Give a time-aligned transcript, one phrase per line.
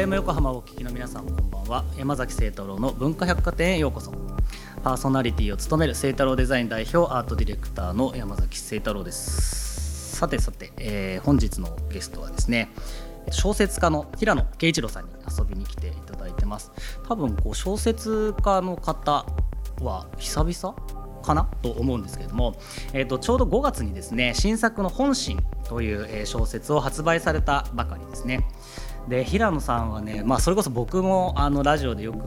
[0.00, 1.84] FM 横浜をお聞きの皆さんこんばんは。
[1.98, 4.10] 山崎清太郎の文化百貨店へようこそ。
[4.82, 10.16] パーソナリティを務める清太郎デザイン代表アートディレクターの山崎清太郎です。
[10.16, 12.70] さてさて、えー、本日のゲストはですね
[13.30, 16.72] 小説家の平野啓一郎さんに遊びに来ていただいてます。
[17.06, 19.26] 多分こう小説家の方
[19.82, 20.76] は久々
[21.20, 22.56] かなと思うんですけれども、
[22.94, 28.48] えー、とちょうど5月にですね新作の「本心」という小説を発売されたばかりですね。
[29.10, 32.18] で平野さんはね、まあ、それこそ僕もあのラジオでよく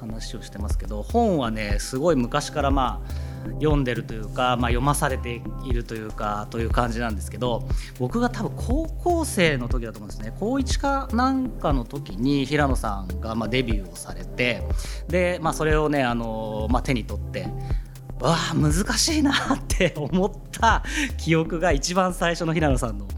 [0.00, 3.22] 話をしてますけど本はねすごい昔からまあ
[3.60, 10.34] 読んでるというか、まあ、読まされているというかという感じなんですけど僕が多分高校生の時だと思うんですね。
[10.38, 14.64] 高1かなんかの時に平野さんがまデビューをされて
[15.06, 17.46] で、まあ、それをねあの、まあ、手に取って
[18.22, 20.84] わあ難しいなって思った
[21.18, 23.08] 記憶が一番最初の平野さんの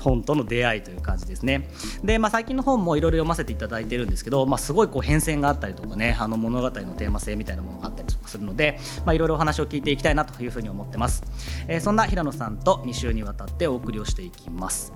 [0.00, 1.70] 本との出会いという感じですね。
[2.04, 11.22] で、まあ、最近の本もいろいろ読ませていただいてるんですけど、まあ、すごいこう変遷があったりとかねあの物語のテーマ性みたいなものがあったりとかするので、いろいろお話を聞いていきたいなというふうに思ってます。
[11.66, 14.92] えー、そんな平野さんと2週にわたってお送りをしていきます。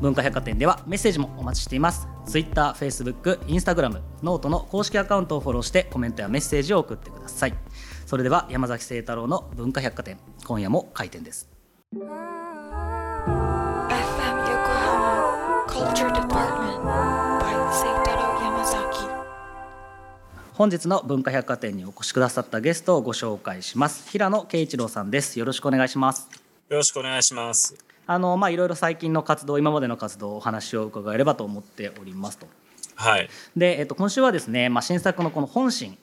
[0.00, 7.54] 文化百貨店ではメッセージもお待ちしています Twitter、Facebook、Instagram、 note の公式アカウントをフォローしてコメントやメッセージを送ってください
[8.06, 11.48] それでは山崎晴太郎の文化百貨店今夜も開店です。
[11.94, 12.10] FM 横
[14.70, 19.08] 浜 Culture Department by 清太郎山崎
[20.52, 24.10] 本日の文化百貨店にお越しくださったゲストをご紹介します。
[24.10, 25.38] 平野圭一郎さんです。
[25.38, 26.28] よろしくお願いします。
[26.68, 27.74] よろしくお願いします。
[28.06, 32.46] あのまあいろいろ最近の活動今までの活動お話を伺えればと思っておりますと。
[32.96, 33.30] はい。
[33.56, 35.96] で、えっと、今週はですね、まあ、新作のこの本心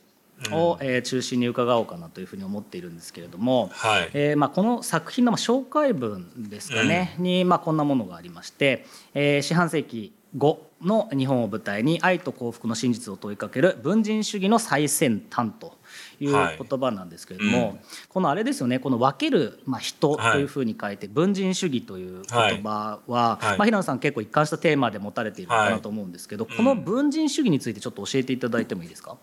[0.52, 4.10] を、えー、中心に伺おうかなというふうに思っているんですけれども、はい。
[4.14, 15.78] えーまあ、この作品の紹介文ですかね、うん、に、まあ、こんなものがありまして、えー、四半世紀後の日本を舞台に愛と幸福の真実を問いかける文人主義の最先端と
[16.20, 29.18] いう言葉なんですけれども、はいうん、このあれですよねこの分ける、まあ、人というふうに書いて、はい、文人主義という言葉は、はい、まあ、平野さん結構一貫したテーマで持たれているかなと思うんですけど、この文人主義についてちょっと教えていただいてもいいですか、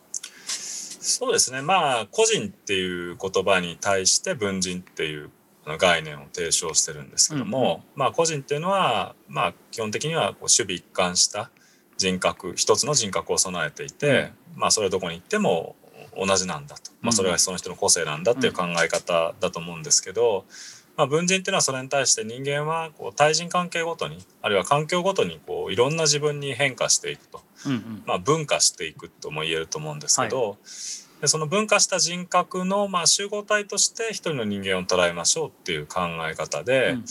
[1.09, 1.63] そうですね。
[1.63, 5.31] まあ個人っていう言葉に対して文人っていう
[5.79, 11.51] 概念を提唱してるんですけども、うんうん、まあ個人っていうのはまあ基本的にはこう守備一貫した
[11.97, 15.77] 人格一つの人格を備えていて、うん、まあそれはどこに行っても
[16.17, 20.45] 同じなんだと、まあ、それがその人の個性なんだっていう考え方だと思うんですけど、
[20.99, 37.05] まあ、文人っていうのはそれに対して人間はこう対人関係ごとにあるいは環境ごとにこういろんな自分に変化していくと、うんうん、まあ、分化していくとも言えると思うんですけど、はい、でその分化した人格のまあ集合体として一人の人間を捉えましょうっていう考え方で、うん、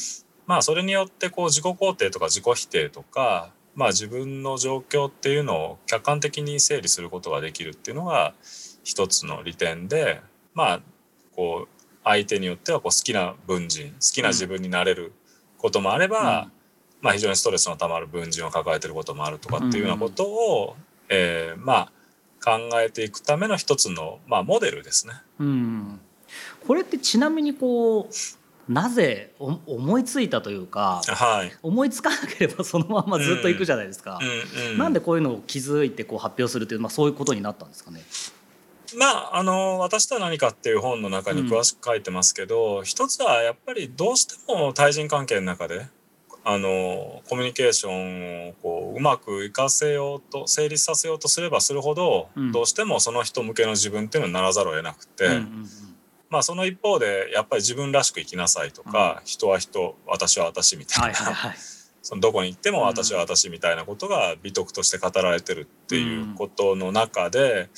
[0.47, 8.33] まあそれによってこう自己肯定とか自己否定とか、まあ、自分の状況っていうのを客観的に整理することができるっていうのが
[8.83, 10.19] 一つの利点で
[10.53, 10.81] まあ
[11.33, 11.76] こう
[12.07, 15.13] 相手によってはこう好きな文人好きな自分になれる
[15.57, 16.51] こともあれば、うん、
[17.01, 21.91] まあ、非常にストレスのたまる文人を抱えてることもあるとかっていうようなことを、うん、えー、まあ
[22.43, 22.51] 考
[22.81, 25.13] えていくための一つの、まあ、モデルですね。
[25.39, 25.99] うん、
[26.65, 34.25] これってちなみにこうなぜ思いついたというか、はい、思いつかなければそのままずっといくじゃないですか、う
[34.69, 34.71] ん。
[34.71, 38.01] うん、なんでこういうのを気づいてこう発表するっていう、まあ、そういうことになったんですかね。
[38.95, 45.87] まあ、あの私とは何かっていう本の中に詳しく書いてますけど、うん、一つはやっぱりどうしても対人関係の中で
[46.49, 55.67] あのコミュニケーションをこううまくいかせようと成立させようとすればするほど、うん、どうしてもその人向けの自分っていうのにならざるを得なくて、うんうんうん、
[56.29, 61.57] まあその一方でやっぱり自分らしく生きなさいとか、うん、人は人私は私みたいな、はいはいはい、
[62.01, 67.69] そのどこに行っても私は私みたいなことが美徳として語られてるっていうことの中で。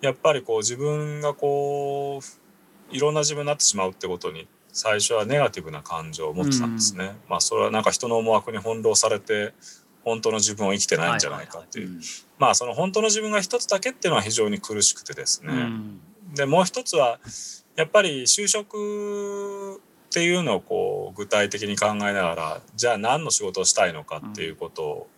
[0.00, 7.04] やっぱりこう自分がこういろんな自分になってしまうってことに最初はネガティブな感情を持ってたんですね。
[7.04, 9.54] うん、まあそれはなんか人の思惑に翻弄されて
[10.04, 11.98] 本当の自分を生きてないんじゃないかっていう、
[12.38, 15.52] まあその本当の自分が一つだけっていうのは非常に苦しくてですね。
[15.52, 16.00] うん、
[16.34, 17.18] でもう一つは
[17.74, 25.08] やっぱり就職っていうのをこう具体的に考えながらじゃあ何の仕事をしたいのかっていうことを、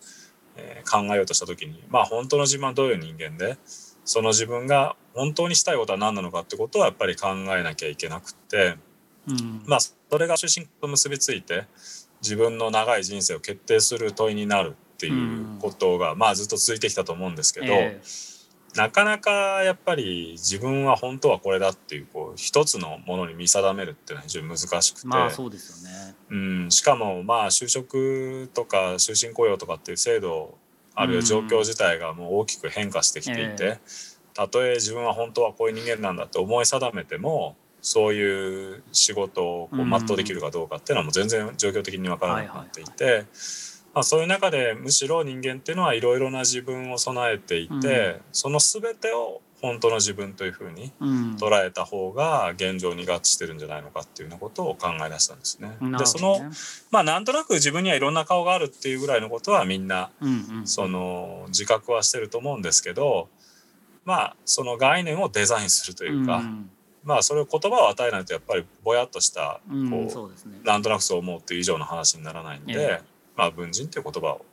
[0.57, 3.59] え考えようとした時にまあ本当の自分はどういう人間で
[4.09, 8.79] その自分が本当にしたいことは何なのかってことはやっぱり考えなきゃいけなくって、
[9.29, 11.67] うん、まあそれが出身と結びついて
[12.23, 26.15] 自分の長い人生を決定する問いになるっていうことが、うん、まあずっと続いてきたと思うんですけど、えー、なかなかやっぱり自分は本当はこれだっていうこう一つのものに見定めるっていうのは非常に難しくて、まあそうですよね。
[26.31, 26.35] う
[26.67, 30.57] ん、しかもまあ就職とか終身雇用とかっていう制度
[31.01, 33.79] あるいは状況自体がもう大きく変化してきていて、
[34.35, 43.25] たとえ自分は本当はこういう人間なんだって思い定めてもそういう仕事をこう全うできるかどうかっていうのはもう全然状況的に分からなくなっていて。
[43.95, 55.77] まあ、そういう中でむしろ人間っていうのはいろいろな自分を備えていて、うん、その全てを本当の自分というふうに捉えた方が現状に合致してるんじゃないのかっていうようなことを考え出したんですね。
[55.81, 55.99] ね。
[55.99, 56.41] でその
[56.91, 60.11] まあなんとなく自分にはいろんな顔があるっていうぐらいのことはみんな、
[60.65, 63.29] その自覚はしてると思うんですけど
[64.05, 66.39] まあその概念をデザインするというか。
[66.39, 66.71] うん。
[67.05, 70.13] まあそれを言葉を与えないとやっぱりぼやっとしたこう、うんね、
[70.65, 73.01] なんとなくそう思うっていう以上の話にならないんで、え。
[73.35, 74.45] まあ文人っていう言葉を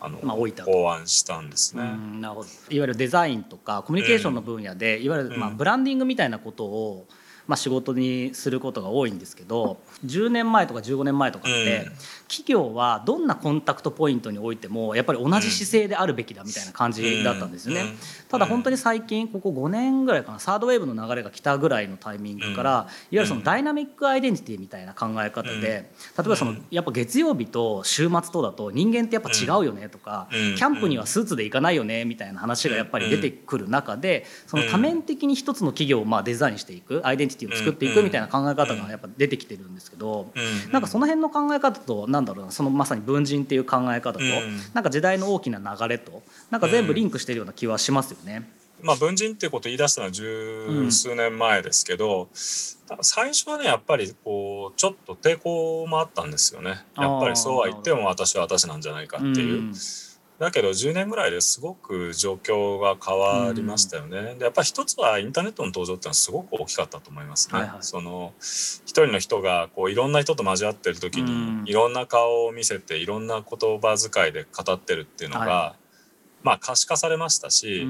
[0.00, 1.82] あの、まあ、置いた考案したんですね。
[2.20, 2.48] なるほど。
[2.70, 7.06] いわゆるデザインとかコミュニケーションの分野で、うん、いわゆるまあブランディングみたいなことを、
[7.46, 11.90] まあ、仕事にすることが多いんですけど10年前とか15年前とかって、
[12.28, 17.84] 企業はどんなコンタクトポイントにおいてもやっぱり同じ姿勢であるべきだみたいな感じだったんですよね。
[18.28, 25.88] ただ本当に最近ここ5年ぐらいかなサードウェーブの流れが来たぐらいのタイミングから、いわゆるそのダイナミックアイデンティティみたいな考え方で、例
[26.24, 40.32] えばそのやっぱ月曜日と週末とだと人間ってやっぱ違うよねとか、キャンプにはスーツで行かないよねみたいな話がやっぱり出てくる中でその多面的に一つの企業をまあデザインしていくアイデンティティを作っていくみたいな考え方がやっぱ出てきてるんですけど、
[40.72, 44.24] なんかその辺の考え方となんだろうなそのまさに文人っていう考え方と、
[44.74, 48.48] なんか時代の大きな流れとなんか全部リンクしてるような気はしますよね。
[48.82, 52.28] まあ、文人っていうことを言い出したのは十数年前ですけど、うん、
[53.02, 56.82] 最初はねやっぱりこうちょっと抵抗もあったんですよね。
[56.96, 59.60] やっぱりそうは言っても私は私なんじゃないかっていう。
[59.60, 59.74] うん、
[60.40, 64.18] だけど10年ぐらいですごく状況が変わりましたよね。
[64.18, 67.58] うん、でやっぱり一つはインターネットの登場ってのはすごく大きかったと思いますね。
[67.58, 75.78] はいはい、その一人の人がこういろんな人と交わってる時に、いろんな顔を見せていろんな言葉遣いで語ってるっていうのが、はい、
[76.42, 77.86] まあ可視化されましたし、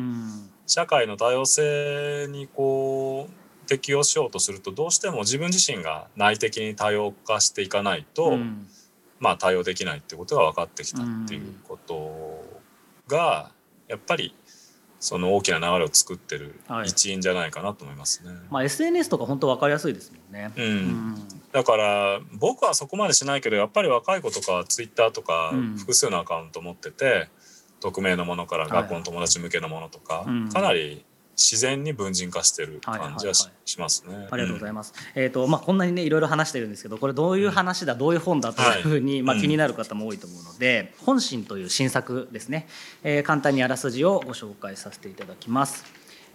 [0.67, 8.67] 社会の多様性にこう適応しようとするとどうしても自分自身が内的に多様化していかないと、うん、
[9.21, 12.40] まあ対応できないっていうことが分かってきたっていうこと
[13.11, 13.51] が
[13.89, 14.35] やっぱり
[15.01, 18.31] その大きな流れを作ってる一因じゃないかなと思いますね。
[18.31, 20.53] はい、まあ SNS とか本当分かりやすいですもんね。
[20.57, 20.65] うん。
[20.65, 21.17] うん、
[21.53, 27.29] だから僕はそこまでしないけどやっぱり若い子とかツイッターとか複数のアカウント持ってて、
[27.81, 31.05] 匿名のものから学校の友達向けのものとか、かなり
[31.41, 33.49] 自然に文人化してる感じはし,、
[33.79, 34.29] ますね。
[34.31, 34.93] ありがとうございます。
[35.17, 42.69] うん、えっ、ー、とまあこんなにねいろいろ話してるんですけど、これどういう話だ、どういう本だというふうに、まあ気になる方も多いと思うので、本心という新作ですね。
[43.03, 45.85] えー、簡単にあらすじをご紹介させていただきます。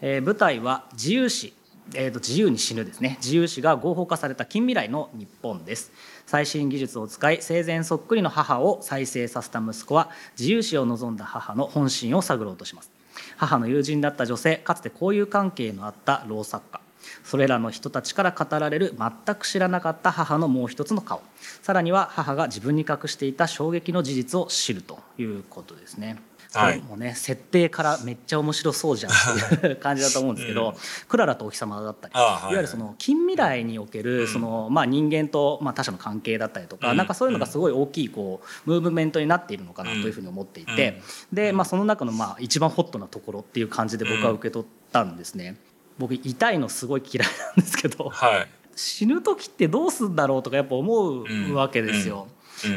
[0.01, 1.53] えー、舞台は自由史
[1.93, 5.91] えー、と自由に死ぬですね自由史が合法化された近未来の日本です
[6.25, 12.94] 最新技術を使い生前そっくりの母を再生させた息子は自由史を望んだ母の本心を探ろうとします
[13.37, 16.79] 母の友人だった女性かつて交友関係のあった老作家。
[17.23, 21.21] それらの人たちから語られる全く知らなかった母のもう一つの顔。
[21.61, 24.99] さらには母が自分に隠していた衝撃の事実を知ると。
[25.17, 26.17] いうことですね。
[26.53, 30.75] はい、もうね設定からめっちゃ面白そうじゃんっていう 感じだと思うんですけど、うん、
[31.07, 32.45] クララとお日様だったり、はい、い。
[32.47, 41.01] わゆるその近未来におけるその、まあ、人間と、まあ、他者の関係だったりとか、うん、なんかそういうのがすごい大きいこうムーブメントになっているのかなというふうに思っていて、
[41.31, 45.57] うん、で、まあ、その中のまあ一番ホットなところっていう感じで僕は受け取ったんですね。
[45.97, 52.27] 僕痛いのすごい嫌いなんですけど、はい、死ぬ時ってどうすんだろうとかやっぱ思うわけですよ。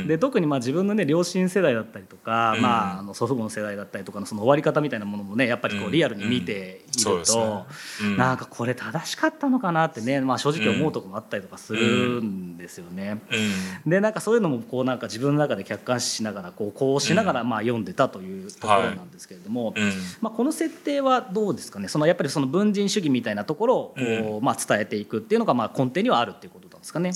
[0.06, 7.66] で特にまあ自分のね両親世代だったりとか、うん、まあ、あの祖父母の世代だったりとかのその終わり方みたいなものもねやっぱりこうリアルに見ていると、
[8.02, 12.48] うなんかこれ正しかったのかなってね、まあ、正直思うとこもあったりとかするん。
[12.58, 13.20] ですよね。
[13.86, 19.74] でなんかそういうのもこうなんか自分の中で客観視しながらこうこうしながらまあ読んでたというところなんですけれども、はい、
[20.20, 21.88] まあ、この設定はどうですかね？
[21.88, 27.12] そのやっぱりその文人主義みたいなところをこう、まあ、伝えていくっていうのがまあ根底にはあるっていうことなんですかね？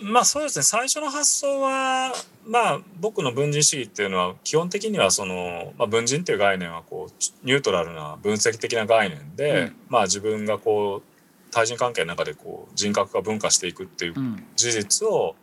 [0.00, 2.12] まあそうですね最初の発想は
[2.46, 14.14] まあ僕の文人主義っていうのは基本的にはその、まあ、文人っていう概念はこうニュートラルな分析的な概念で、うん、まあ自分がこう対人関係の中でこう人格が分化していくっていう
[14.56, 15.34] 事実を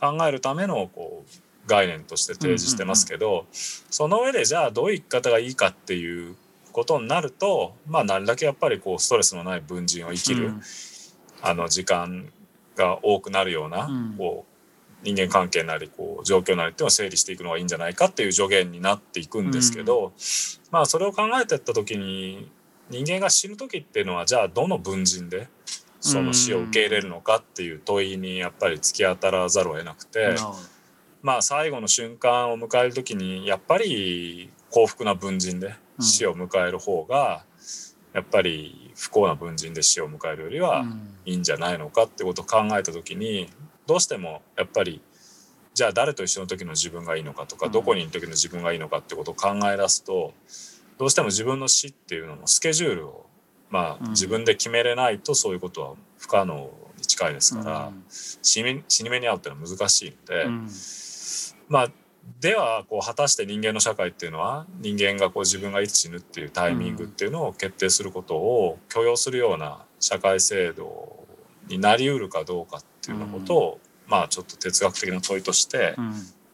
[0.00, 6.34] 考えるためのこう概念として提示してますけど、その上でじゃあどういう生き方がいいかっていう
[6.72, 10.62] ことになるとまあなるだけやっぱりこうストレスのない文人を生きる、うん、
[11.42, 12.32] あの時間
[12.76, 13.88] が多くなるような、
[14.18, 14.52] こう
[15.04, 20.12] 人間関係なりこう状況なりっていうのを整理していくのがいいんじゃないかっていう助言になっていくんですけど、
[20.70, 22.50] まあそれを考えていった時に
[22.88, 25.48] 人間が死ぬ時っていうのはじゃあどの文人で
[26.00, 30.36] その死を受け入れるのかっていう問いにやっぱり突き当たらざるを得なくて、
[31.22, 37.44] まあ最後の瞬間を迎える時にやっぱり幸福な文人で死を迎える方が、
[38.12, 40.84] やっぱり不幸な文人で死を迎えるよりは
[41.24, 43.48] いいんじゃないのかってことを考えた時に
[43.86, 45.00] どうしてもやっぱり
[45.74, 50.34] じゃあ誰と一緒の時の自分がいいのかとか、どこにいる時の自分がいいのかってことを考え出すと
[50.98, 53.26] どうしても自分の死っていうののスケジュールを
[53.70, 60.46] まあ自分で決めれないとそういうことは不可能に近いですから、死に死に目に遭うっていうのは難しいので、
[61.68, 61.90] まあ
[62.40, 71.26] ではこう果たして人間の社会っていうのは人間がこう自分がいつ死ぬっていうタイミングっていうのを決定することを許容するような社会制度
[71.68, 75.94] になりうるかどうかっていうようなことを、まあちょっと哲学的な問いとして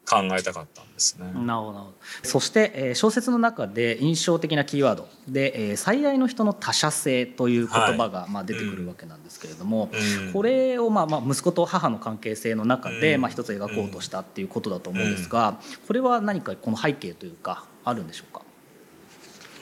[0.09, 1.31] 考えたかったんですね。
[1.45, 1.95] なるほど。
[2.23, 5.09] そして、えー、小説の中で印象的なキーワード。
[5.29, 9.91] で、えー、最愛の人の他者性という言葉が、まあ、出てくるわけなんですけれども、
[10.27, 18.43] うん、これを、まあまあ、息子と母の関係性の中で、うん、まあ、一つ描こうとしたっていうことだと思うんですが、これは何かこの背景というかあるんでしょうか？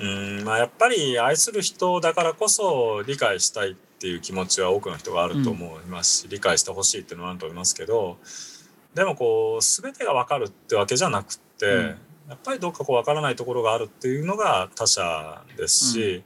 [0.00, 0.45] うん。
[0.45, 8.19] まあ、やっぱり愛する人だからこそ理解したいっていう気持ちは多くの人があると思いますし、うん、理解してほしいっていうのはあると思いますけど
[8.97, 11.83] でもこう全てが分かるってわけじゃなくって、うん、
[12.31, 16.23] やっぱりどっかこう分からないところがあるっていうのが他者ですし、うん、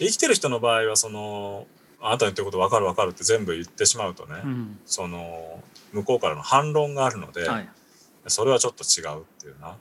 [0.00, 1.68] 生きてる人の場合はその
[2.00, 7.68] あなたの言ってること分かる分かるって全部言ってしまうとね、うん、その向こうからの反論があるので、はい、
[8.26, 9.76] それはちょっと違うっていうな。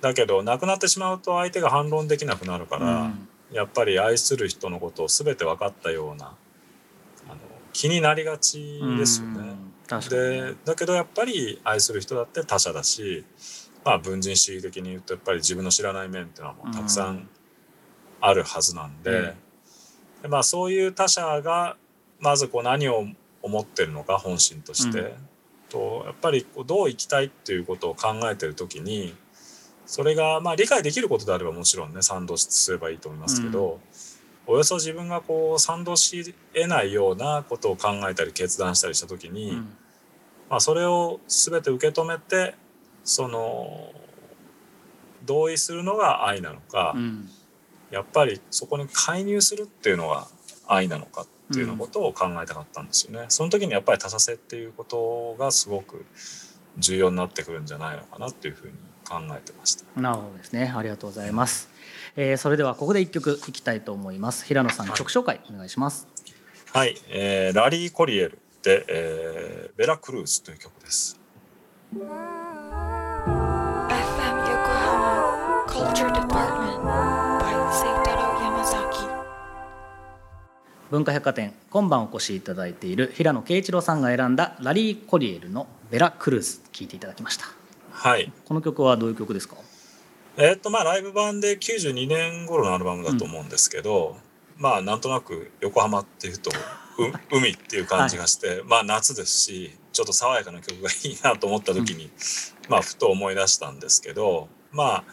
[0.00, 3.12] だけど亡くなってしまうと相手が反論できなくなるから、
[3.52, 6.34] やっぱり愛する人のことを全て分かったような
[7.28, 7.36] あの
[7.72, 9.67] 気になりがちですよね。
[10.10, 13.24] でだけどやっぱり愛する人だって他者だし、
[13.84, 17.28] まあ、文人主義的に言うとやっぱり自分の知らない面っていうのはもうたくさん
[18.20, 21.76] あるはずなんでうん、でまあ、そういう他者が
[22.20, 23.04] まずこう何を
[23.42, 25.12] 思ってるのか本心として、うん、
[25.68, 29.14] とやっぱりこうどう生きたいっていうことを考えてる時に
[29.86, 33.72] それがまあ理解できることであればもちろんね賛同すればいいと思いますけど。
[33.72, 34.07] うん
[34.50, 39.56] およそ自分がこう賛同し得ないようなことを考えたり決断したりした時に、うん、
[40.48, 42.54] まあ、それを全て受け止めて
[43.04, 43.92] その
[45.26, 47.28] 同意するのが愛なのか、うん、
[47.90, 50.26] やっぱりそこに介入するっていうのが
[50.66, 53.26] 愛なのかっていうのことを考えたかったんですよね。
[53.28, 56.06] その時にやっぱり他者性っていうことがすごく
[56.78, 58.72] 重要になってくるんじゃないのかなっていうふうに
[59.08, 60.00] 考えてました。
[60.00, 60.72] なるほどですね。
[60.76, 61.70] ありがとうございます。
[62.16, 64.44] えー、それではここで一曲いきたいと思います。
[64.44, 66.06] 平野さん曲紹介お願いします。
[66.72, 71.18] はい、えー、ラリー・コリエルで、えー、ベラクルーズという曲です。
[80.90, 87.57] 文化百貨店今晩お越しいただいている平野啓一郎さんが選んだラリー・コリエルのベラクルーズ聴いていただきました
[88.00, 88.32] はい。
[88.44, 89.56] この曲はどういう曲ですか？
[90.36, 94.16] えっとまあライブ版で92年頃のアルバムだと思うんですけど、
[94.56, 96.52] うん、まあなんとなく横浜っていうと
[97.32, 102.10] 海っていう感じがして、はい、まあ夏ですしちょっと爽やかな曲がいいなと思った時に、うん、
[102.68, 105.04] まあふと思い出したんですけどまあ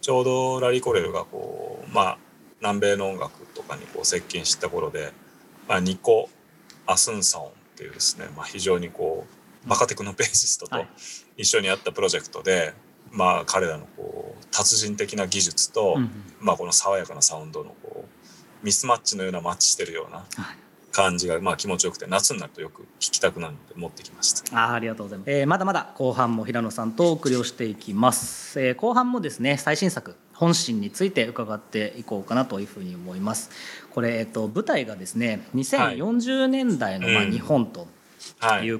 [0.00, 2.18] ちょうどラリー・コレルがこうまあ
[2.60, 5.12] 南米の音楽とかにこう接近した頃で、
[5.68, 6.28] まあ、ニコ・
[6.86, 9.26] アスンサオンっていうですね、まあ、非常にこ
[9.64, 10.84] うマカテクのベーシストと
[11.36, 12.74] 一緒にやったプロジェクトで、
[13.10, 16.10] まあ彼らのこう達人的な技術と、うん
[16.40, 20.24] まあこの爽やかなサウンドのこうミスマッチのようなマッチしてるような
[20.90, 24.58] 感じがまあ気持ちよくて夏になるとよく聴きたくなるので持ってきました。
[24.58, 33.50] あありがとうございます、えー、まだまだ後半も平野さんとお送りをしていきます、えー、後半もですね最新作本心について伺っていこうかなというふうに思います。
[33.90, 37.86] これ、えっと、舞台がですね2040年代のまあ日本と、いう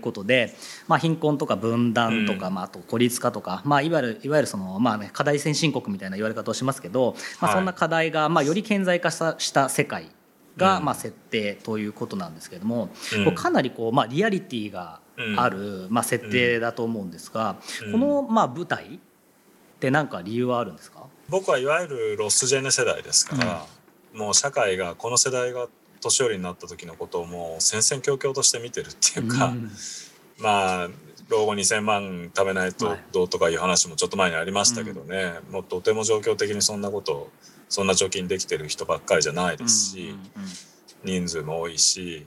[0.00, 0.54] ことで、はい、
[0.88, 10.10] まあ、貧困とか分断とか、うん、まあ、あと孤立化とか、まあ、いわゆるいわゆるその、まあね、課題先進国みたいな言われ方をしますけど、まあ、そんな課題が、まあ、より顕在化した世界
[10.56, 12.90] が、まあ、設定ということなんですけれども、
[13.26, 15.00] うん、かなりこう、まあ、リアリティが
[15.36, 17.56] ある、まあ、設定だと思うんですが、
[17.90, 18.98] この、まあ、舞台っ
[19.80, 21.06] て何か理由はあるんですか？
[21.28, 23.66] 僕はいわゆるロスジェネ世代ですから、
[24.14, 25.68] もう社会がこの世代が
[26.02, 29.70] 年寄りになった時のことをもう戦々恐々として見てるっていうか、うん、
[30.38, 30.88] まあ
[31.28, 37.30] 老後2,000万食べないとどうとかいう話もちょっと前にありましたけどね、はいもうとても状況的にそんなこと
[37.68, 40.14] そんな貯金できてる人ばっかりじゃないですし、
[41.04, 42.26] 人数も多いし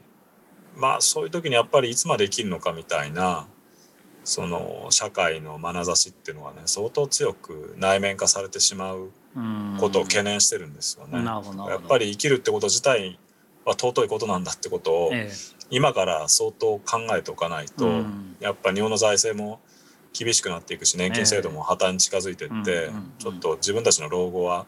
[0.75, 3.48] まあそういう時にやっぱりいつまで生きるのかみたいな
[4.24, 9.12] その社会の眼差しっていうのはね相当強く内面化されてしまう
[9.79, 11.24] ことを懸念してるんですよね。
[11.24, 13.20] やっぱり生きるってこと自体
[13.65, 15.12] は尊いことなんだってことを、
[15.69, 18.03] 今から相当考えておかないと、
[18.39, 19.60] やっぱ日本の財政も
[20.17, 24.65] 厳しくなっていくし年金制度も破綻に近づいていって、ちょっと自分たちの老後は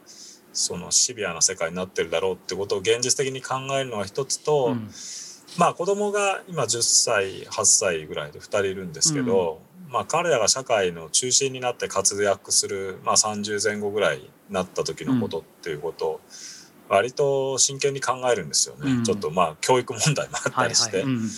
[0.51, 4.89] そのシビアな世界になってるだろうってことを現実的に考えるのが一つと、うん。
[5.57, 16.21] まあ子供が今10歳8歳ぐらいで2人いるんですけど、まあ彼らが社会の中心になって活躍する、まあ、30前後ぐらいになった時のことっていうことを
[16.89, 19.03] 割と真剣に考えるんですよね、うん。
[19.03, 21.13] ちょっとまあ教育問題もあったりして、はいはい。
[21.13, 21.29] うん。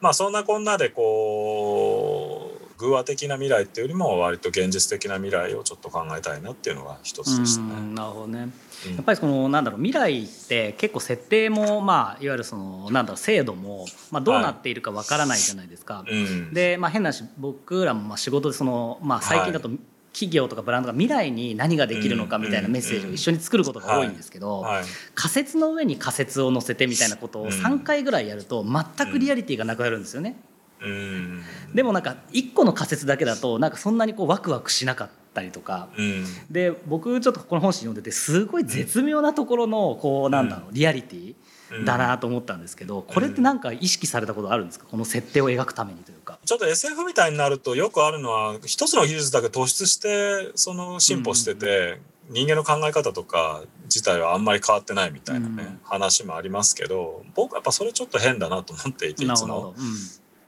[0.00, 7.74] まあそんなこんなでこう偶話的な未来っていうよりも割と現実的な未来をちょっと考えたいなっていうのが一つでしたね。
[7.74, 7.94] うん。
[7.94, 8.50] なるほどね。
[8.86, 8.94] うん。
[8.96, 16.04] やっぱりそのなんだろう未来って結構設定もまあいわゆるそのなんだろう制度もまあどうなっているかわからないじゃないですか。
[16.06, 16.52] うん。
[16.52, 19.70] でまあ変なし僕らもまあ仕事でそのまあ最近だと
[20.14, 24.84] 企業とかブランドが未来に何ができるのかみたいなメッセージを一緒に作ることが多いんですけど、はい。
[25.16, 30.36] 仮説の上に仮説を載せてみたいなことを3回ぐらいやると全くリアリティがなくなるんですよね。
[30.80, 31.42] うん。
[31.74, 35.88] でもなんか1個の仮説だけだとなんかそんなにこうワクワクしなかったりとか。
[35.98, 36.24] うん。
[36.48, 41.34] で僕ちょっとこの本誌読んでてすごい絶妙なところのこうなんだろうリアリティ
[41.84, 44.86] だなと思ったんですけどこれってなんか意識されたことあるんですか？
[44.90, 46.38] この設定を描くためにというか。
[46.44, 52.00] ちょっと SF みたいになるとよくあるのは一つの技術だけ突出してその進歩してて、
[52.30, 59.74] 人間の考え方とか自体はあんまり変わってないみたいなね、うん話もありますけど僕はやっぱそれちょっと変だなと思っていていつも。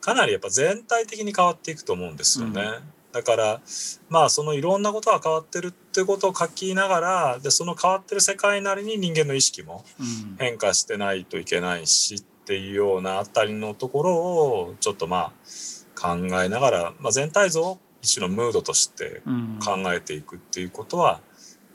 [0.01, 2.63] かなりやっぱ全体的に変わっていくと思うんですよね。
[3.17, 3.61] だから
[4.11, 10.37] まあそのいろんなことが変わってるってことを書きながらでその変わってる世界なりに人間の意識もうん。
[10.39, 15.33] 変化してないといけないしっていうようなあたりのところをちょっとまあ
[15.99, 19.59] 考えながら、まあ、全体像を一種のムードとしてうん。
[19.65, 21.23] 考えていくっていうことは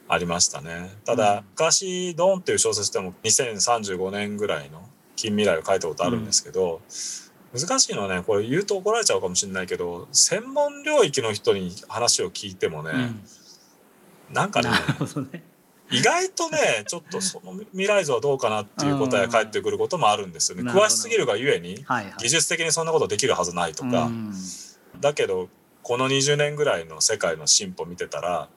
[0.08, 0.92] ありましたね。
[1.06, 1.46] ただ、うん。
[1.54, 6.82] 昔「ドーン」っていう小説でも2035年ぐらいの近未来を書いたことあるんですけど、
[7.54, 13.24] 難しいのはねこれ言うと怒られちゃうかもしれないけど専門領域の人に話を聞いてもね、うん
[14.34, 14.70] なんかね
[15.34, 15.44] ね。
[15.92, 20.72] 意外とねちょっとその未来像はどうかなっていう答えが返ってくることもあるんですよね。
[20.72, 22.14] 詳しすぎるがゆえにはいはい。
[22.18, 24.34] 技術的にそんなことできるはずないとか、うん
[25.00, 25.50] だけど
[25.84, 28.50] この20年ぐらいの世界の進歩見てたら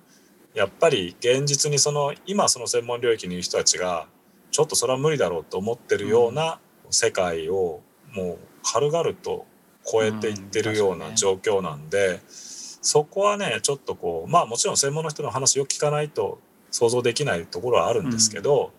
[0.53, 4.07] やっぱり現実にその今その専門領域にいる人たちが
[4.51, 6.59] ちょっとそれは無理だろうと思ってるような
[6.91, 7.81] 世界を
[8.13, 9.47] もう軽々と
[9.87, 16.39] 超えていってるような状況なんで、そこはねちょっとこうまあもちろん専門の人の話よく聞かないと
[16.71, 18.73] 想像できないところはあるんですけど、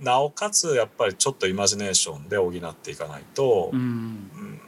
[0.00, 4.60] なおかつやっぱりちょっとイマジネーションで補っていかないと、うん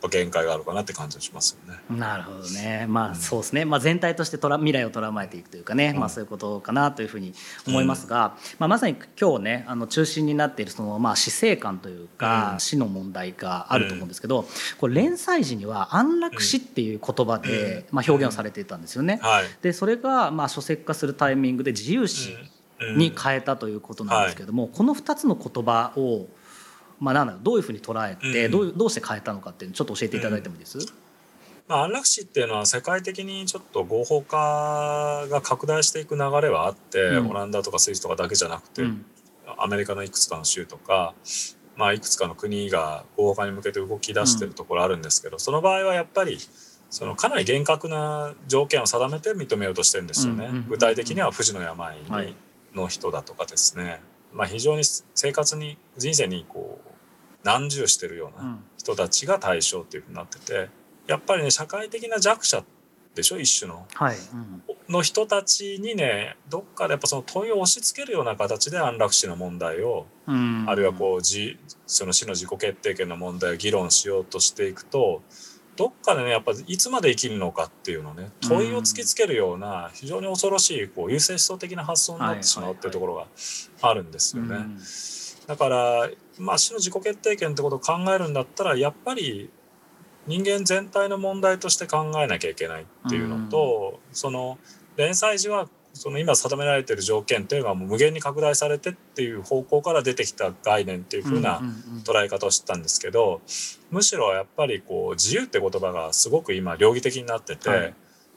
[0.00, 1.80] ぱ限界があるかなって感じがしますよね。
[1.90, 2.86] なるほどね。
[2.88, 6.00] まあそうですね、まあ、全体としてとら未来を捉まえていくというかね、うん。
[6.00, 7.34] まあ、そういうことかなというふうに
[7.66, 12.60] 思いますが、まあ、まさに今日ねあの中心になっているその、まあ、死生観というか、うん。
[12.60, 14.46] 死の問題があると思うんですけど、
[14.78, 19.18] これ連載時には安楽死っていう言葉で、まあ、表現をされていたんですよね。
[19.22, 19.44] はい。
[19.62, 22.60] でそれがまあ書籍化するタイミングで自由死うん。
[22.96, 26.28] に変えたということなんですけれども、この2つの言葉を、
[27.00, 30.78] まあ、なんだどういうふうに捉えて、うんどういうどうして変えたのかっていうのをちょっと教えていただいてもいいです、
[31.70, 37.30] まあ、安楽死っていうのは世界的にちょっと合法化が拡大していく流れはあって、うん。
[37.30, 39.04] オランダとかスイスとかだけじゃなくて、うん。
[39.56, 41.14] アメリカのいくつかの州とか、
[41.76, 46.38] まあ、いくつかの国が合法化に向けて動き出してるところあるんですけど、その場合はやっぱり
[46.90, 50.46] そのかなり厳格な条件を定めて認めようとしてるんですよね。
[50.46, 51.96] うんうん具体的には不治の病
[52.74, 54.00] の人だとかですね、
[54.32, 54.82] まあ、非常に
[55.14, 56.89] 生活に人生にこう
[57.44, 60.68] 難重してるような人たちが対象っていうふうになってて
[61.06, 62.64] やっぱりね社会的な弱者
[63.14, 63.86] でしょ一種の。
[63.94, 64.62] はい、うん。
[64.88, 70.64] の人たちにねどっかでやっぱその問いを押し付けるような形で安楽死の問題を、うん。
[70.68, 75.22] あるいはこう自その死の自己決定権の問題を議論しようとしていくと
[75.76, 83.26] どっかでねやっぱいつまで生きるのかっていうのをね問いを突きつけるような非常に恐ろしいこう優勢思想的な発想になってしまうっていうところが
[83.82, 84.56] あるんですよね。
[84.56, 84.78] うん
[85.50, 86.08] だから、
[86.38, 89.50] まあ、死の自己決定権ってことを考えるんだったらやっぱり
[90.28, 94.58] 人間全体の問題として考えなきゃいけないっていうのと、その
[94.96, 103.40] 連載時はその今定められてる条件っていうのがもう無限に拡大されてっていう方向から出てきた概念っていう風なうんうんうん捉え方をしてたんですけど
[103.90, 107.88] むしろやっぱりこう自由って言葉がすごく今両義的になってはい。
[107.88, 107.94] て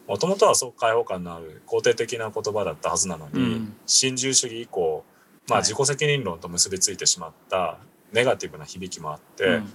[0.07, 3.75] もともとはそう開放感のある肯定的な言葉だったはずなのに、うん。
[3.85, 5.05] 新自由主義以降、
[5.49, 5.63] まあ、はい。
[5.63, 7.77] 自己責任論と結びついてしまった
[8.11, 9.73] ネガティブな響きもあって、うん。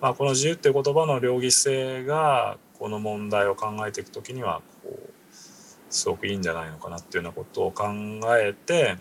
[0.00, 5.10] まあ、この自由っていう言葉の両義性がこの問題を考えていくときにはこう
[5.88, 7.84] すごくいいんじゃないのかなっていうようなことを考
[8.38, 8.96] えて、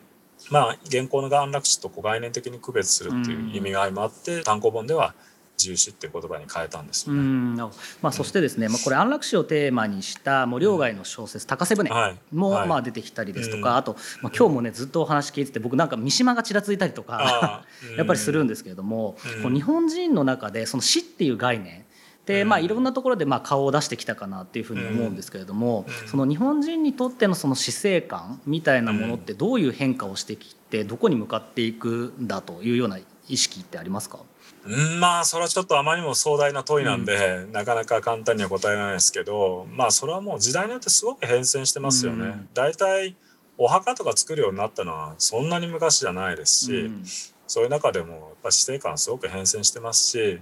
[0.50, 5.16] まあ、現行の安楽死とこう概念的に区別するっていう意味合いもあって、単行本では
[5.62, 7.20] 自由死っていう言葉に変えたんですよね。
[7.20, 7.70] うんま
[8.10, 11.90] あ、そしてですね、まあ、これ安楽死をテーマにしたもう両外の小説「高瀬舟」
[12.34, 17.66] もまあ出てきたりですとか、あと、まあ、今日もねずっとお話聞いてて僕なんか三島がちらついたりとか
[17.98, 21.86] やっぱりするんですけれども、こう日本人の中でその死っていう概念
[22.26, 34.20] でまあ、いろんなところでまあ顔を出してきたかなっていうふうに思うんですけれども、その日本人にとってのその死生観みたいなものってどういう変化をしてきてどこに向かっていくんだというような意識ってありますか？
[34.66, 42.26] うんまあそれはちょっとあまりにも壮大な問いなんで、うん、なかなか簡単には答えられないですけどまあそれはもう時代によってすごく変遷してますよね。
[42.28, 43.16] うん、大体
[43.58, 47.04] お墓とか作るようになったのはそんなに昔じゃないですし、うん、
[47.48, 50.42] そういう中でもやっぱ死生観すごく変遷してますし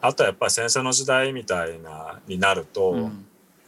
[0.00, 3.26] あとはやっぱり戦争の時代みたいなになると、うん、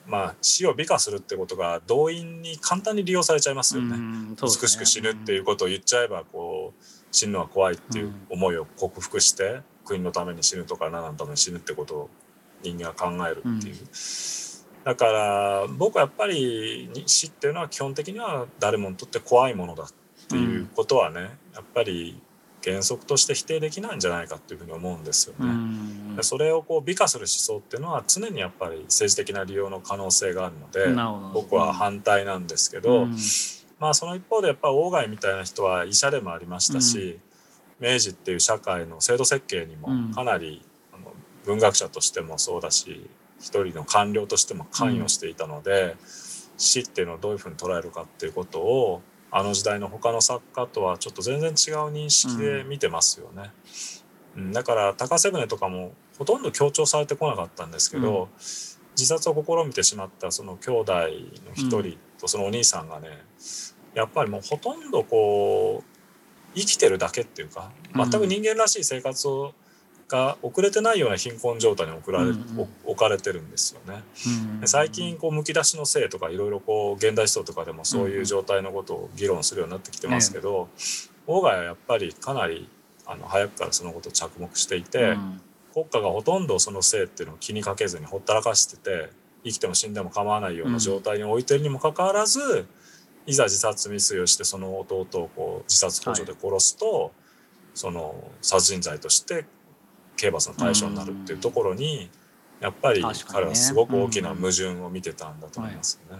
[0.08, 3.96] まあ死を美化するってことが動員に簡単に利用されちゃいますよね。
[3.96, 12.10] ね美しく死ぬっていうことを言っちゃえばこう死ぬのは怖いっていう思いを克服して、国のために死ぬとか7のために死ぬってことを
[12.62, 13.76] 人間は考えるっていう。
[14.84, 19.88] だから僕はやっぱり死っていうのは基本的には誰もにとって怖いものだっ
[20.28, 21.20] ていうことはね、
[21.54, 22.18] やっぱり
[22.68, 26.22] 原則として否定できないんじゃないかっていうふうに思うんですよね。
[26.22, 30.88] それをこう美化する思想っていうのは常にやっぱり政治的な利用の可能性があるので
[31.32, 33.06] 僕は反対なんですけど、
[33.78, 37.18] まあその一方でやっぱ鴎外みたいな人は医者でもありましたし、
[37.80, 41.12] 明治っていう社会の制度設計にもかなり、あの
[41.44, 45.96] 文学者としてもそうだし一人の官僚としても関与していたので、
[46.56, 53.50] 死っていうのをどういうふうに捉えるかっていうことをあの時代の他の作家とはちょっと全然違う認識で見てますよね。
[54.36, 58.28] うん、だから高瀬舟とかもほとんど強調されてこなかったんですけど、うん、
[58.96, 61.08] 自殺を試みてしまったその兄弟の
[61.54, 63.08] 一人とそのお兄さんがね、
[63.94, 65.98] やっぱりもうほとんどこう
[66.54, 69.54] 生きてるだけっていうか全く人間らしい生活を
[70.08, 74.02] が遅れてないような貧困状態に送られ、うんうん、置かれてるんですよね。
[74.26, 80.68] うんうん、最近こうむき出しの性とかいろいろこう現代思想とかでもそういう状態のことを議論するようになってきてますけど、
[81.26, 82.68] 鴎、外、はやっぱりかなり
[83.06, 85.40] あの早くからそのことを着目していて、うん、
[85.74, 89.10] 国家がほとんどその性っていうのを気にかけずにほったらかしてて
[89.44, 92.66] 生きても死んでも構わないような状態に置いてるにもかかわらず、うん、
[93.26, 97.10] いざ自殺未遂をしてその弟をこう自殺幇助で殺すと、はい、
[97.74, 99.44] その殺人罪として
[100.18, 102.10] 刑罰の対象になるっていうところに、
[102.60, 106.18] やっぱり彼はすごく大きな矛盾を見てたんだと思いますね。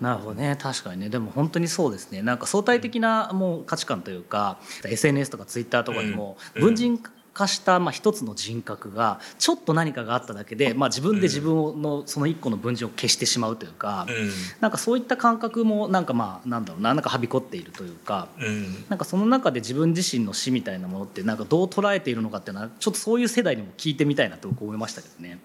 [0.00, 0.56] なるほどね。
[0.60, 1.08] 確かにね。
[1.08, 2.22] でも本当にそうですね。
[2.22, 7.02] なんか相対的なもう価値観というか SNS とか Twitter とかにも文人
[7.38, 25.38] 化したまあ一つの人格がちょっと何かがあっただけで、まあ、自分で自分のその一個の文人を消してしまうというか、うん、なんかそういった感覚もなんかまあなんだろうななんかはびこっているというか、うん、なんかその中で自分自身の死みたいなものってなんかどう捉えているのかっていうのはちょっとそういう世代にも聞いてみたいなと思いましたけどね。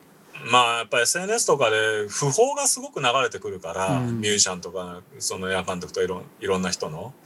[0.51, 7.13] まあやっぱり SNS とかで訃報がすごく流れてくるから、うん、ミュージシャンとかその映画監督といろいろんな人の「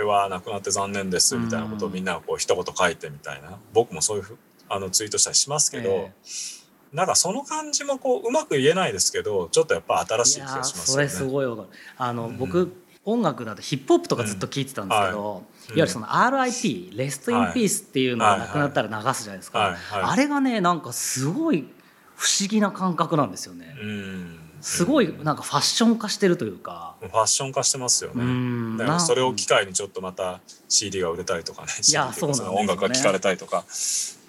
[0.00, 3.58] は亡くなって残念です」みたいなことをみんながこう一言書いてみたいな。
[3.72, 10.86] 僕もそういうあのツイートしたりしますけど、えー、なんかその感じもこううまく言えないですけどちょっとやっぱ新しい気がしますよね。
[10.86, 11.66] それすごい
[11.98, 12.72] あの、うん、僕
[13.04, 15.26] 音楽だとヒップホップとかずっと聞いてたんですけど、うん。
[15.26, 19.78] はい、いわゆるその RIP、レストインピースっていうのがなくなったら流すじゃないですか、はいはい、
[20.12, 21.68] あれがねなんかすごい
[22.14, 23.76] 不思議な感覚なんですよね。
[23.82, 26.94] うんすごいなんかファッション化してるというか。
[27.00, 28.78] ファッション化してますよね。
[28.78, 33.64] だからそれを機会にちょっとまた CD が売れたりとかねいやそうなん、ね、音楽が聴かれたりとか。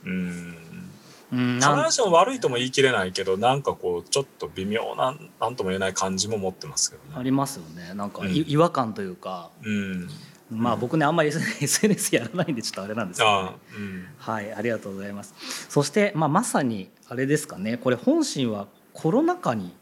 [0.05, 0.57] うん。
[1.31, 7.15] 必ずしも悪いとも言い切れないけどなんかこうちょっと微妙な何とも言えない感じも持ってますけどね。
[7.15, 7.93] ありますよね。
[7.93, 10.09] なんか、うん、違和感というか、うん、
[10.51, 11.29] まあ僕ねあんまり
[11.61, 15.33] SNS やらないんでちょっとあれなんですけど、ね、うん、はいありがとうございます。
[15.69, 17.77] そして、まあ、まさにあれですかね。
[17.77, 19.73] これ本心はコロナ禍に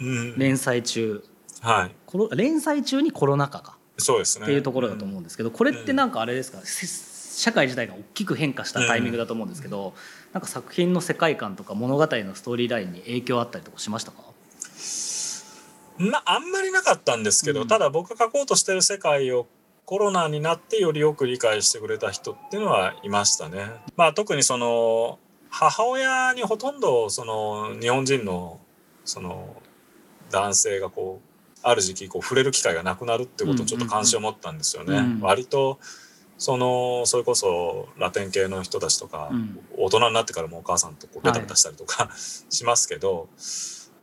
[0.00, 1.24] 連載中、
[1.60, 4.44] はい、連載中にコロナ禍がそうですね。
[4.44, 9.94] っていうところだと思うんですけどこれってなんかあれですか、社会自体が大きく変化したタイミングだと思うんですけど、うん、
[10.32, 14.22] なんか作品の世界観とか物語のストーリーラインに影響あったりとかしましたか？
[15.98, 19.46] まあ、あんまりなかったんですけど、うん、ただ僕が書こうとしてる世界を
[19.84, 23.66] コロナになってよりよく理解してくれた人っていうのはいましたね。
[23.96, 25.18] まあ、特にその
[25.50, 28.60] 母親にほとんどその日本人の
[29.04, 29.56] その
[30.30, 31.28] 男性がこう
[31.62, 35.18] ある時期こう触れる機会がなくなるってことをちょっと関心を持ったんですよね。
[35.20, 35.78] 割と
[36.38, 43.28] そのそれこそラテン系の人たちとか、うん、大人になってからもお母さんとこうベタベタしたりとか、はい、しますけど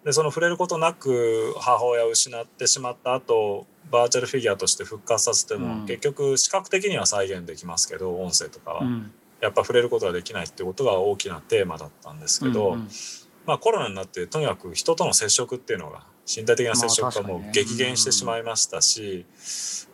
[0.03, 12.89] でその触れることなく母親を失ってしまった後バーチャルフィギュアとして復活させても、うん、結局視覚的には再現できますけど音声とかは、うん、やっぱ触れることができないってことが大きなテーマだったんですけど、うんうん。
[13.45, 19.25] まあ、コロナになってとにかく人との接触っていうのが身体的な接触がもう激減してしまいましたし、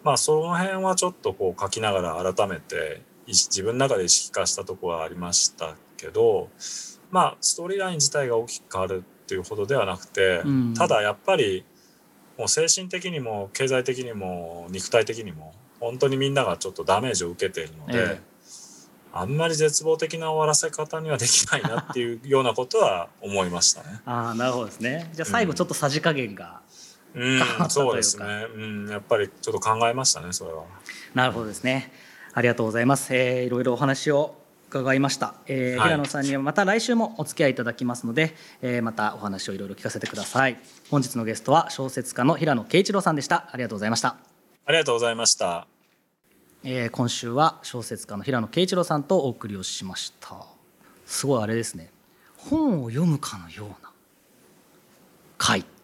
[0.04, 6.50] まあその辺はちょっとこう書きながら改めて自分の中で意識化したところはありましたけど
[7.12, 11.66] まあストーリーライン自体が大きく変わるっていうほどではなくて、うんただやっぱり
[12.38, 18.31] もう精神的にも経済的にも肉体的にも本当にみんながちょっとダメージを受けているので。
[19.14, 24.02] ええあんまり絶望的な終わらせ方にはできないなっていうようなことは思いましたね。
[24.06, 25.10] ああなるほどですね。
[25.14, 26.62] じゃあ最後ちょっとさじ加減が、
[27.14, 28.26] うんそうですね。
[28.56, 30.64] うん、やっぱりちょっと考えましたね、それは。
[31.14, 31.92] なるほどですね。
[32.34, 34.36] ありがとうございます、えーいろいろお話を
[34.70, 35.90] 伺いました、えーはい。
[35.90, 40.58] 平野さんにはまた来週もお付き合いいただきますので、えーまたお話をいろいろ聞かせてください。
[40.90, 43.50] 本日のゲストは小説家の平野啓一郎さんでした。
[43.52, 44.16] ありがとうございました。
[44.66, 45.71] ありがとうございました。
[46.64, 50.46] えー今週は小説家の平野啓一郎さんとお送りをしました。
[51.08, 51.90] すごいあれですね。
[52.38, 53.92] 本を読むかのような
[55.40, 55.66] 回。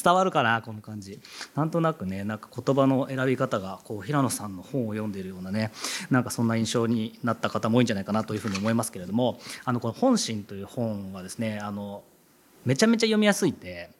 [0.00, 1.20] 伝わるかなこの感じ。
[1.56, 5.72] なんとなくねなんか言葉の選び方がこう平野さんの本を読んでいるようなね
[6.08, 12.04] なんかそんな印象になった方も多いんじゃないかなというふうに思いますけれどもあのこの「本心」という本はですねあの
[12.64, 13.90] めちゃめちゃ読みやすいんで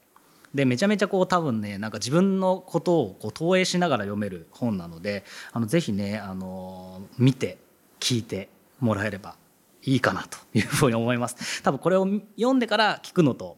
[0.55, 7.59] でめちゃめちゃこう多分ねなんか自分のことをこう投影しながら読める本なのであのぜひねあの見て
[8.01, 8.49] 聞いて
[8.81, 9.37] もらえれば
[9.85, 11.63] いいかなというふうに思います。
[11.63, 13.57] 多分これを読んでから聞くのと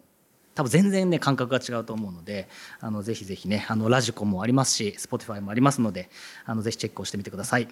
[0.54, 2.48] 多分全然ね感覚が違うと思うので
[2.80, 6.08] あのぜひぜひねあのラジコもありますし Spotify もありますので
[6.44, 7.68] あのぜひチェックをしてみてください。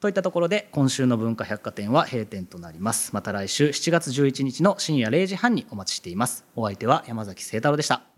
[0.00, 3.14] といったところで今週の文化百貨店は閉店となります。
[3.14, 6.44] また来週7月11日の深夜0時半にお待ちしています。
[6.54, 8.15] お相手は山崎誠太郎でした。